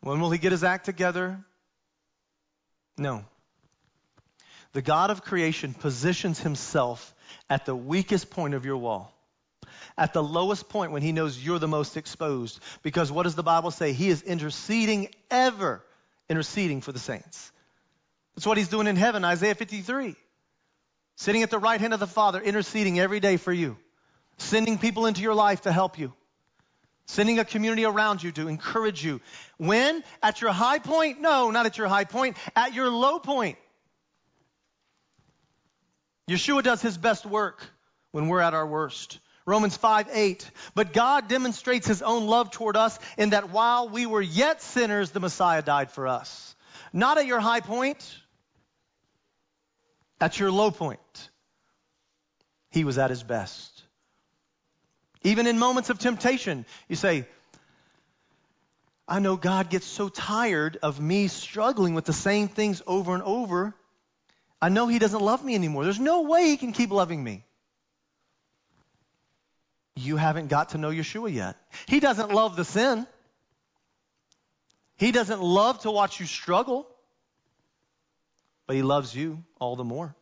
[0.00, 1.42] When will he get his act together?
[2.98, 3.24] No.
[4.72, 7.14] The God of creation positions himself
[7.48, 9.12] at the weakest point of your wall,
[9.96, 12.60] at the lowest point when he knows you're the most exposed.
[12.82, 13.92] Because what does the Bible say?
[13.92, 15.82] He is interceding ever,
[16.28, 17.52] interceding for the saints.
[18.34, 20.14] That's what he's doing in heaven, Isaiah 53.
[21.16, 23.78] Sitting at the right hand of the Father, interceding every day for you,
[24.36, 26.12] sending people into your life to help you,
[27.06, 29.20] sending a community around you to encourage you.
[29.56, 30.02] When?
[30.22, 31.20] At your high point?
[31.20, 33.58] No, not at your high point, at your low point.
[36.28, 37.64] Yeshua does his best work
[38.10, 39.20] when we're at our worst.
[39.46, 40.50] Romans 5 8.
[40.74, 45.12] But God demonstrates his own love toward us in that while we were yet sinners,
[45.12, 46.56] the Messiah died for us.
[46.92, 48.18] Not at your high point,
[50.20, 51.30] at your low point.
[52.70, 53.75] He was at his best.
[55.26, 57.26] Even in moments of temptation, you say,
[59.08, 63.24] I know God gets so tired of me struggling with the same things over and
[63.24, 63.74] over.
[64.62, 65.82] I know He doesn't love me anymore.
[65.82, 67.42] There's no way He can keep loving me.
[69.96, 71.56] You haven't got to know Yeshua yet.
[71.88, 73.04] He doesn't love the sin.
[74.96, 76.86] He doesn't love to watch you struggle,
[78.68, 80.14] but He loves you all the more.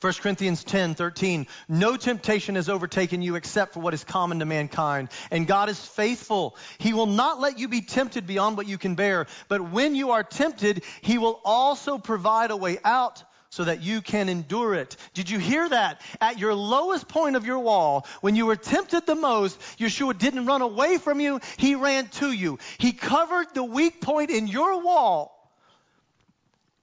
[0.00, 1.46] 1 Corinthians 10, 13.
[1.68, 5.10] No temptation has overtaken you except for what is common to mankind.
[5.30, 6.56] And God is faithful.
[6.78, 9.26] He will not let you be tempted beyond what you can bear.
[9.48, 14.00] But when you are tempted, He will also provide a way out so that you
[14.00, 14.96] can endure it.
[15.12, 16.00] Did you hear that?
[16.20, 20.46] At your lowest point of your wall, when you were tempted the most, Yeshua didn't
[20.46, 22.58] run away from you, he ran to you.
[22.78, 25.36] He covered the weak point in your wall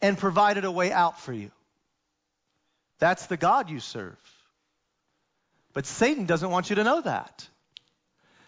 [0.01, 1.51] and provided a way out for you.
[3.00, 4.18] That's the God you serve.
[5.74, 7.48] But Satan doesn't want you to know that.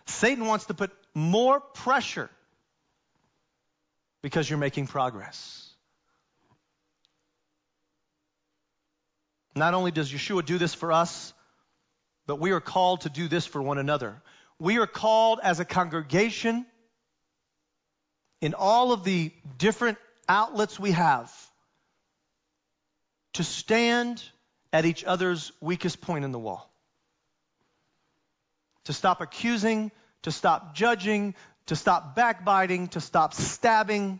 [0.07, 2.29] Satan wants to put more pressure
[4.21, 5.69] because you're making progress.
[9.55, 11.33] Not only does Yeshua do this for us,
[12.25, 14.21] but we are called to do this for one another.
[14.59, 16.65] We are called as a congregation
[18.41, 21.33] in all of the different outlets we have
[23.33, 24.23] to stand
[24.71, 26.71] at each other's weakest point in the wall.
[28.85, 29.91] To stop accusing,
[30.23, 31.35] to stop judging,
[31.67, 34.19] to stop backbiting, to stop stabbing,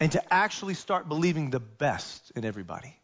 [0.00, 2.94] and to actually start believing the best in everybody.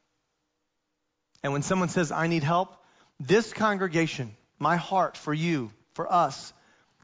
[1.42, 2.76] And when someone says, I need help,
[3.20, 6.52] this congregation, my heart for you, for us,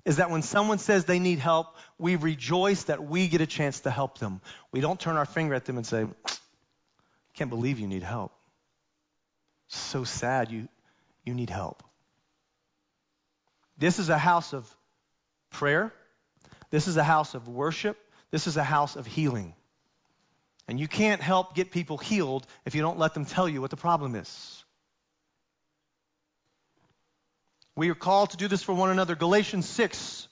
[0.05, 3.81] is that when someone says they need help, we rejoice that we get a chance
[3.81, 4.41] to help them.
[4.73, 6.07] We don't turn our finger at them and say,
[7.35, 8.33] can't believe you need help.
[9.69, 10.69] So sad you,
[11.25, 11.83] you need help.
[13.79, 14.69] This is a house of
[15.51, 15.93] prayer.
[16.71, 17.97] This is a house of worship.
[18.31, 19.55] This is a house of healing.
[20.69, 23.71] And you can't help get people healed if you don't let them tell you what
[23.71, 24.65] the problem is.
[27.75, 29.17] We are called to do this for one another.
[29.17, 30.29] Galatians 6.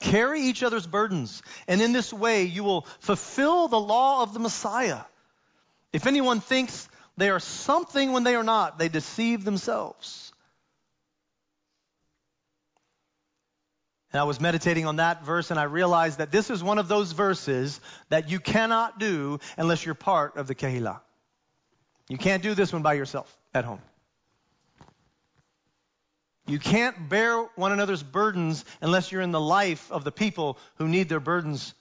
[0.00, 4.40] Carry each other's burdens, and in this way you will fulfill the law of the
[4.40, 5.00] Messiah.
[5.92, 10.32] If anyone thinks they are something when they are not, they deceive themselves.
[14.12, 16.88] And I was meditating on that verse and I realized that this is one of
[16.88, 21.00] those verses that you cannot do unless you're part of the Kehilah.
[22.08, 23.80] You can't do this one by yourself at home.
[26.46, 30.88] You can't bear one another's burdens unless you're in the life of the people who
[30.88, 31.72] need their burdens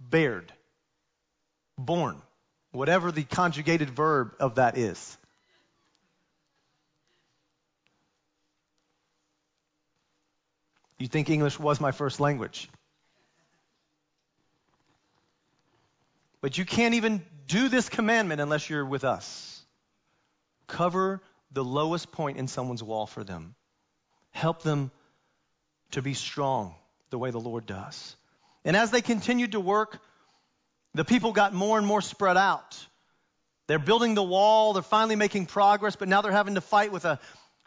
[0.00, 0.52] bared,
[1.78, 2.20] borne,
[2.72, 5.18] whatever the conjugated verb of that is.
[10.98, 12.70] You think English was my first language.
[16.40, 19.62] But you can't even do this commandment unless you're with us.
[20.66, 21.20] Cover
[21.52, 23.54] the lowest point in someone's wall for them.
[24.30, 24.90] Help them
[25.92, 26.74] to be strong
[27.10, 28.16] the way the Lord does.
[28.64, 30.00] And as they continued to work,
[30.96, 32.86] the people got more and more spread out.
[33.68, 37.04] They're building the wall, they're finally making progress, but now they're having to fight with
[37.04, 37.18] a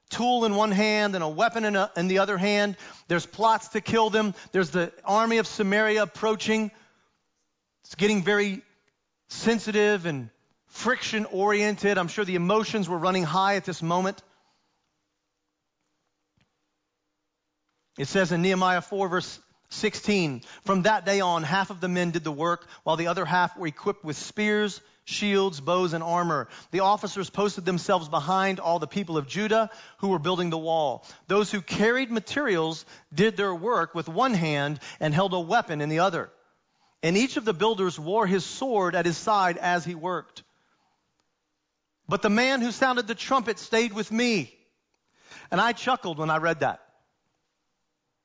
[0.09, 2.77] tool in one hand and a weapon in, a, in the other hand.
[3.07, 4.33] There's plots to kill them.
[4.51, 6.71] There's the army of Samaria approaching.
[7.83, 8.61] It's getting very
[9.27, 10.29] sensitive and
[10.67, 11.97] friction oriented.
[11.97, 14.21] I'm sure the emotions were running high at this moment.
[17.97, 22.11] It says in Nehemiah 4, verse 16, from that day on, half of the men
[22.11, 26.47] did the work, while the other half were equipped with spears, shields, bows, and armor.
[26.71, 31.05] The officers posted themselves behind all the people of Judah who were building the wall.
[31.27, 35.89] Those who carried materials did their work with one hand and held a weapon in
[35.89, 36.31] the other.
[37.01, 40.43] And each of the builders wore his sword at his side as he worked.
[42.07, 44.53] But the man who sounded the trumpet stayed with me.
[45.51, 46.81] And I chuckled when I read that.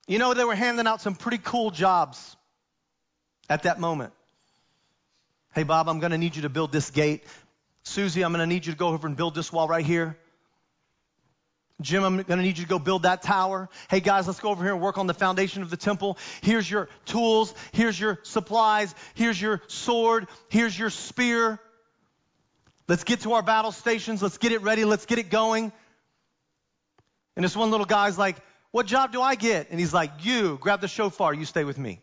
[0.06, 2.36] You know, they were handing out some pretty cool jobs
[3.48, 4.12] at that moment.
[5.54, 7.24] Hey, Bob, I'm going to need you to build this gate.
[7.84, 10.16] Susie, I'm going to need you to go over and build this wall right here.
[11.80, 13.68] Jim, I'm going to need you to go build that tower.
[13.90, 16.18] Hey guys, let's go over here and work on the foundation of the temple.
[16.40, 17.52] Here's your tools.
[17.72, 18.94] Here's your supplies.
[19.14, 20.28] Here's your sword.
[20.48, 21.58] Here's your spear.
[22.86, 24.22] Let's get to our battle stations.
[24.22, 24.84] Let's get it ready.
[24.84, 25.72] Let's get it going.
[27.34, 28.36] And this one little guy's like,
[28.74, 29.70] What job do I get?
[29.70, 31.32] And he's like, You grab the shofar.
[31.32, 32.00] You stay with me.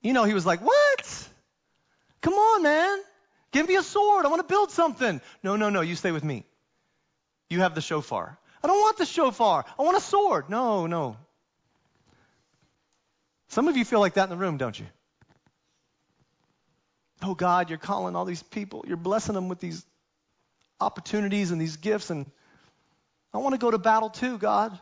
[0.00, 1.28] You know, he was like, What?
[2.22, 3.00] Come on, man.
[3.52, 4.24] Give me a sword.
[4.24, 5.20] I want to build something.
[5.42, 5.82] No, no, no.
[5.82, 6.46] You stay with me.
[7.50, 8.38] You have the shofar.
[8.62, 9.66] I don't want the shofar.
[9.78, 10.48] I want a sword.
[10.48, 11.18] No, no.
[13.48, 14.86] Some of you feel like that in the room, don't you?
[17.22, 18.86] Oh, God, you're calling all these people.
[18.88, 19.84] You're blessing them with these
[20.80, 22.08] opportunities and these gifts.
[22.08, 22.24] And
[23.34, 24.78] I want to go to battle too, God.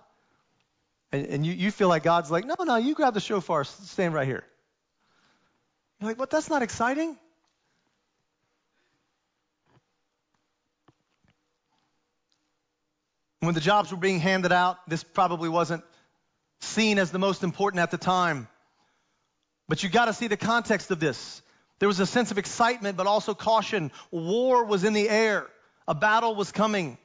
[1.10, 3.64] And, and you, you feel like God's like, no, no, you grab the shofar.
[3.64, 4.44] Stand right here.
[6.00, 7.16] You're like, but that's not exciting.
[13.40, 15.82] When the jobs were being handed out, this probably wasn't
[16.60, 18.46] seen as the most important at the time.
[19.66, 21.42] But you got to see the context of this.
[21.78, 23.90] There was a sense of excitement, but also caution.
[24.10, 25.46] War was in the air,
[25.88, 26.98] a battle was coming.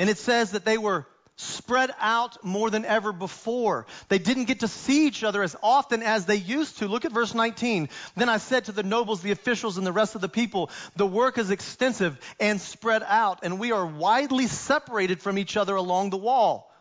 [0.00, 3.84] And it says that they were spread out more than ever before.
[4.08, 6.88] They didn't get to see each other as often as they used to.
[6.88, 7.90] Look at verse 19.
[8.16, 11.06] Then I said to the nobles, the officials, and the rest of the people, the
[11.06, 16.08] work is extensive and spread out, and we are widely separated from each other along
[16.08, 16.72] the wall.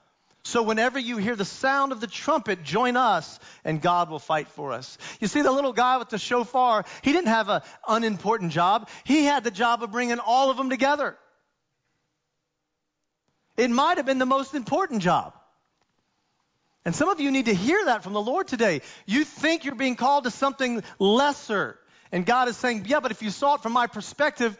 [0.43, 4.47] So whenever you hear the sound of the trumpet, join us and God will fight
[4.47, 4.97] for us.
[5.19, 8.87] You see, the little guy with the shofar, he didn't have an unimportant job.
[9.03, 11.17] He had the job of bringing all of them together.
[13.59, 15.33] It might have been the most important job.
[16.85, 18.81] And some of you need to hear that from the Lord today.
[19.05, 21.77] You think you're being called to something lesser.
[22.11, 24.57] And God is saying, yeah, but if you saw it from my perspective,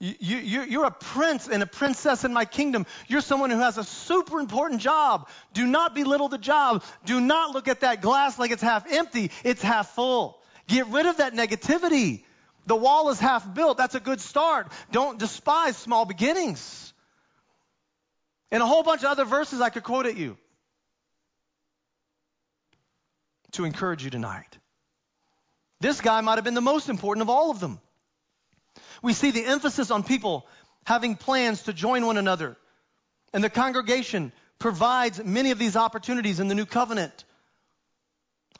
[0.00, 2.86] you, you're a prince and a princess in my kingdom.
[3.06, 5.28] You're someone who has a super important job.
[5.54, 6.82] Do not belittle the job.
[7.04, 9.30] Do not look at that glass like it's half empty.
[9.44, 10.40] It's half full.
[10.66, 12.24] Get rid of that negativity.
[12.66, 13.78] The wall is half built.
[13.78, 14.72] That's a good start.
[14.90, 16.92] Don't despise small beginnings.
[18.50, 20.36] And a whole bunch of other verses I could quote at you
[23.52, 24.58] to encourage you tonight.
[25.80, 27.80] This guy might have been the most important of all of them.
[29.02, 30.46] We see the emphasis on people
[30.84, 32.56] having plans to join one another.
[33.32, 37.24] And the congregation provides many of these opportunities in the new covenant.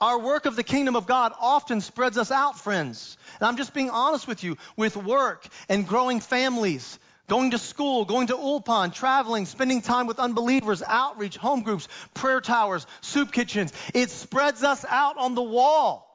[0.00, 3.16] Our work of the kingdom of God often spreads us out, friends.
[3.40, 6.98] And I'm just being honest with you, with work and growing families
[7.28, 12.40] Going to school, going to Ulpan, traveling, spending time with unbelievers, outreach, home groups, prayer
[12.40, 13.72] towers, soup kitchens.
[13.92, 16.06] It spreads us out on the wall.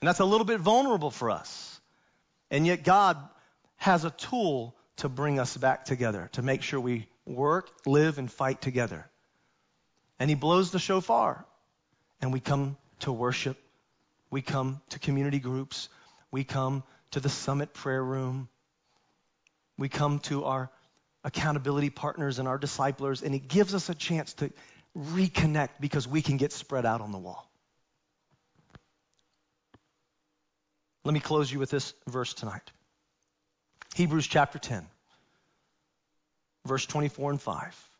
[0.00, 1.80] And that's a little bit vulnerable for us.
[2.52, 3.16] And yet God
[3.76, 8.30] has a tool to bring us back together, to make sure we work, live, and
[8.30, 9.06] fight together.
[10.20, 11.44] And He blows the shofar.
[12.20, 13.56] And we come to worship.
[14.30, 15.88] We come to community groups.
[16.30, 16.82] We come
[17.12, 18.48] to the summit prayer room.
[19.76, 20.70] We come to our
[21.24, 24.50] accountability partners and our disciplers, and it gives us a chance to
[24.96, 27.48] reconnect because we can get spread out on the wall.
[31.04, 32.70] Let me close you with this verse tonight
[33.94, 34.86] Hebrews chapter 10,
[36.66, 37.90] verse 24 and 5.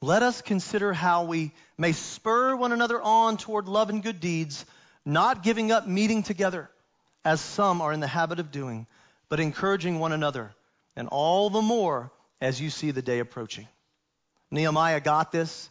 [0.00, 4.64] Let us consider how we may spur one another on toward love and good deeds,
[5.04, 6.70] not giving up meeting together
[7.24, 8.86] as some are in the habit of doing,
[9.28, 10.54] but encouraging one another,
[10.96, 13.66] and all the more as you see the day approaching.
[14.50, 15.68] Nehemiah got this.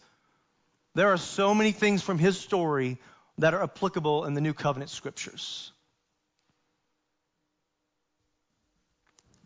[0.95, 2.97] There are so many things from his story
[3.37, 5.71] that are applicable in the New Covenant scriptures.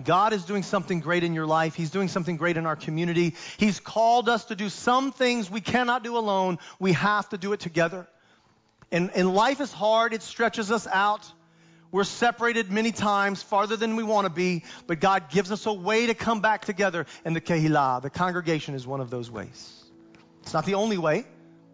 [0.03, 1.73] God is doing something great in your life.
[1.73, 3.35] He's doing something great in our community.
[3.57, 6.59] He's called us to do some things we cannot do alone.
[6.79, 8.07] We have to do it together.
[8.91, 10.13] And, and life is hard.
[10.13, 11.31] It stretches us out.
[11.91, 15.73] We're separated many times, farther than we want to be, but God gives us a
[15.73, 17.05] way to come back together.
[17.23, 19.83] And the Kehilah, the congregation, is one of those ways.
[20.41, 21.25] It's not the only way,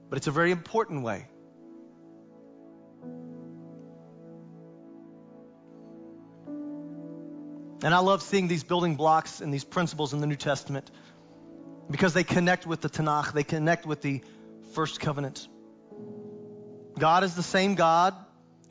[0.10, 1.28] but it's a very important way.
[7.84, 10.90] And I love seeing these building blocks and these principles in the New Testament
[11.92, 14.22] because they connect with the Tanakh, they connect with the
[14.74, 15.48] first covenant.
[16.98, 18.16] God is the same God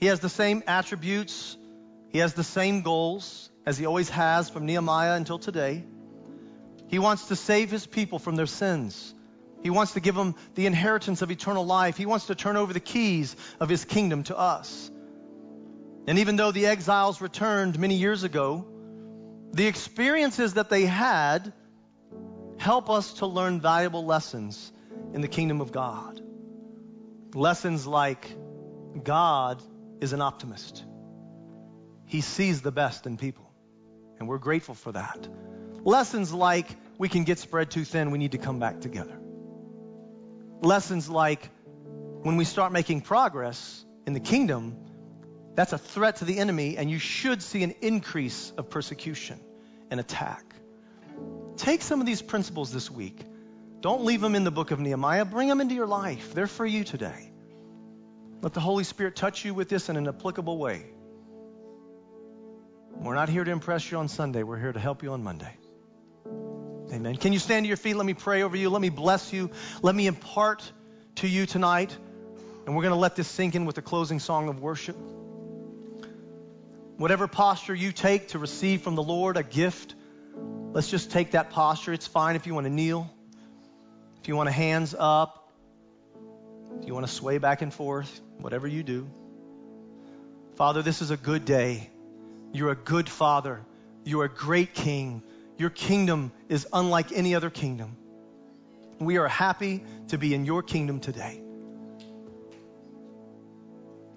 [0.03, 1.57] he has the same attributes,
[2.09, 5.85] he has the same goals as he always has from Nehemiah until today.
[6.89, 9.15] He wants to save his people from their sins.
[9.63, 11.97] He wants to give them the inheritance of eternal life.
[11.97, 14.91] He wants to turn over the keys of his kingdom to us.
[16.09, 18.67] And even though the exiles returned many years ago,
[19.53, 21.53] the experiences that they had
[22.59, 24.73] help us to learn valuable lessons
[25.13, 26.21] in the kingdom of God.
[27.35, 28.27] Lessons like
[29.05, 29.63] God
[30.03, 30.85] is an optimist.
[32.07, 33.49] He sees the best in people,
[34.19, 35.29] and we're grateful for that.
[35.85, 39.19] Lessons like we can get spread too thin, we need to come back together.
[40.61, 41.49] Lessons like
[42.23, 44.77] when we start making progress in the kingdom,
[45.55, 49.41] that's a threat to the enemy, and you should see an increase of persecution
[49.91, 50.45] and attack.
[51.57, 53.21] Take some of these principles this week.
[53.81, 55.25] Don't leave them in the book of Nehemiah.
[55.25, 56.35] Bring them into your life.
[56.35, 57.32] They're for you today.
[58.43, 60.85] Let the Holy Spirit touch you with this in an applicable way.
[62.91, 65.57] We're not here to impress you on Sunday, we're here to help you on Monday.
[66.93, 67.17] Amen.
[67.17, 67.95] Can you stand to your feet?
[67.97, 68.69] Let me pray over you.
[68.69, 69.51] Let me bless you.
[69.81, 70.71] Let me impart
[71.17, 71.97] to you tonight.
[72.67, 74.97] And we're going to let this sink in with the closing song of worship.
[76.99, 79.95] Whatever posture you take to receive from the Lord a gift,
[80.73, 81.93] let's just take that posture.
[81.93, 83.11] It's fine if you want to kneel,
[84.21, 85.51] if you want to hands up,
[86.81, 89.09] If you want to sway back and forth, whatever you do.
[90.57, 91.91] Father, this is a good day.
[92.53, 93.65] You're a good father.
[94.05, 95.23] You're a great king.
[95.57, 97.97] Your kingdom is unlike any other kingdom.
[98.99, 101.43] We are happy to be in your kingdom today.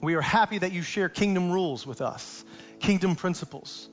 [0.01, 2.43] We are happy that you share kingdom rules with us,
[2.79, 3.89] kingdom principles.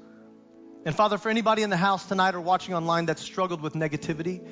[0.84, 4.44] And Father, for anybody in the house tonight or watching online that struggled with negativity,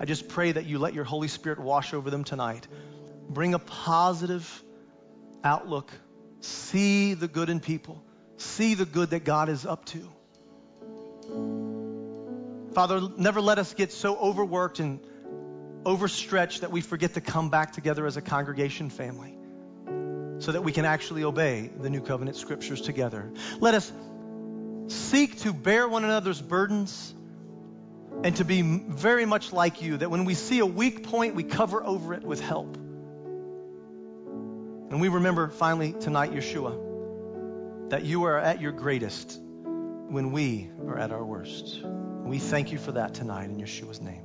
[0.00, 2.66] I just pray that you let your Holy Spirit wash over them tonight.
[3.28, 4.63] Bring a positive
[5.44, 5.92] outlook.
[6.40, 8.02] See the good in people.
[8.36, 10.10] See the good that God is up to.
[12.74, 15.00] Father, never let us get so overworked and
[15.86, 19.38] overstretched that we forget to come back together as a congregation family
[20.38, 23.32] so that we can actually obey the new covenant scriptures together.
[23.60, 23.92] Let us
[24.88, 27.14] seek to bear one another's burdens
[28.24, 31.44] and to be very much like you, that when we see a weak point, we
[31.44, 32.76] cover over it with help.
[34.94, 40.96] And we remember finally tonight, Yeshua, that you are at your greatest when we are
[40.96, 41.80] at our worst.
[41.82, 44.22] We thank you for that tonight in Yeshua's name.